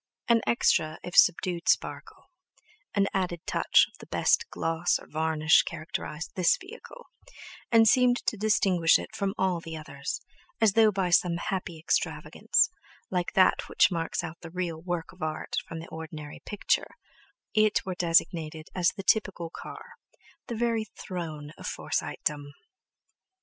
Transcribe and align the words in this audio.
An 0.27 0.41
extra, 0.47 0.97
if 1.03 1.15
subdued, 1.15 1.69
sparkle, 1.69 2.31
an 2.95 3.05
added 3.13 3.41
touch 3.45 3.85
of 3.87 3.99
the 3.99 4.07
best 4.07 4.49
gloss 4.49 4.97
or 4.97 5.05
varnish 5.07 5.61
characterized 5.61 6.31
this 6.33 6.57
vehicle, 6.59 7.05
and 7.71 7.87
seemed 7.87 8.17
to 8.25 8.35
distinguish 8.35 8.97
it 8.97 9.15
from 9.15 9.35
all 9.37 9.59
the 9.59 9.77
others, 9.77 10.19
as 10.59 10.73
though 10.73 10.91
by 10.91 11.11
some 11.11 11.37
happy 11.37 11.77
extravagance—like 11.77 13.33
that 13.33 13.69
which 13.69 13.91
marks 13.91 14.23
out 14.23 14.41
the 14.41 14.49
real 14.49 14.81
"work 14.81 15.11
of 15.11 15.21
art" 15.21 15.55
from 15.67 15.77
the 15.77 15.89
ordinary 15.89 16.41
"picture"—it 16.47 17.85
were 17.85 17.93
designated 17.93 18.69
as 18.73 18.89
the 18.97 19.03
typical 19.03 19.51
car, 19.51 19.91
the 20.47 20.55
very 20.55 20.85
throne 20.97 21.51
of 21.59 21.67
Forsytedom. 21.67 22.53